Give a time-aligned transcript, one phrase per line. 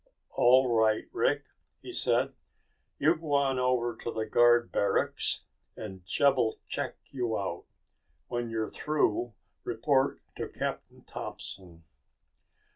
[0.31, 1.43] "All right, Rick,"
[1.79, 2.33] he said.
[2.97, 5.43] "You go on over to the guard barracks
[5.77, 7.65] and Jeb'll check you out.
[8.27, 11.83] When you're through, report to Captain Thompson."